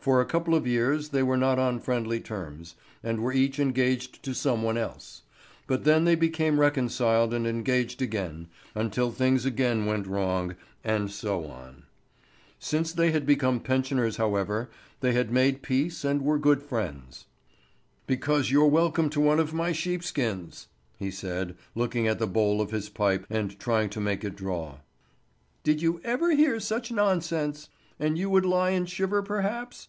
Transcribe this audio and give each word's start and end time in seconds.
For 0.00 0.18
a 0.22 0.24
couple 0.24 0.54
of 0.54 0.66
years 0.66 1.10
they 1.10 1.22
were 1.22 1.36
not 1.36 1.58
on 1.58 1.78
friendly 1.78 2.20
terms, 2.22 2.74
and 3.02 3.20
were 3.20 3.34
each 3.34 3.58
engaged 3.60 4.22
to 4.22 4.32
some 4.34 4.62
one 4.62 4.78
else; 4.78 5.24
but 5.66 5.84
then 5.84 6.06
they 6.06 6.14
became 6.14 6.58
reconciled 6.58 7.34
and 7.34 7.46
engaged 7.46 8.00
again, 8.00 8.48
until 8.74 9.10
things 9.10 9.44
again 9.44 9.84
went 9.84 10.06
wrong, 10.06 10.56
and 10.82 11.10
so 11.10 11.44
on. 11.44 11.82
Since 12.58 12.94
they 12.94 13.10
had 13.10 13.26
become 13.26 13.60
pensioners, 13.60 14.16
however, 14.16 14.70
they 15.00 15.12
had 15.12 15.30
made 15.30 15.60
peace 15.60 16.02
and 16.02 16.22
were 16.22 16.38
good 16.38 16.62
friends. 16.62 17.26
"Because 18.06 18.50
you're 18.50 18.68
welcome 18.68 19.10
to 19.10 19.20
one 19.20 19.38
of 19.38 19.52
my 19.52 19.70
sheepskins!" 19.72 20.68
he 20.98 21.10
said, 21.10 21.54
looking 21.74 22.08
at 22.08 22.18
the 22.18 22.26
bowl 22.26 22.62
of 22.62 22.70
his 22.70 22.88
pipe 22.88 23.26
and 23.28 23.58
trying 23.60 23.90
to 23.90 24.00
make 24.00 24.24
it 24.24 24.34
draw. 24.34 24.78
"Did 25.62 25.82
you 25.82 26.00
ever 26.04 26.34
hear 26.34 26.58
such 26.58 26.90
nonsense! 26.90 27.68
And 28.02 28.16
you 28.16 28.30
would 28.30 28.46
lie 28.46 28.70
and 28.70 28.88
shiver 28.88 29.20
perhaps?" 29.22 29.88